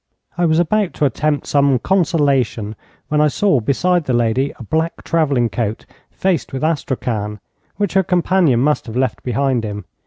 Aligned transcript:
I 0.35 0.45
was 0.47 0.57
about 0.57 0.95
to 0.95 1.05
attempt 1.05 1.45
some 1.45 1.77
consolation, 1.77 2.75
when 3.09 3.21
I 3.21 3.27
saw 3.27 3.59
beside 3.59 4.05
the 4.05 4.13
lady 4.15 4.51
a 4.57 4.63
black 4.63 5.03
travelling 5.03 5.47
coat, 5.47 5.85
faced 6.09 6.53
with 6.53 6.63
astrakhan, 6.63 7.39
which 7.75 7.93
her 7.93 8.01
companion 8.01 8.61
must 8.61 8.87
have 8.87 8.97
left 8.97 9.21
behind 9.21 9.63
him. 9.63 9.85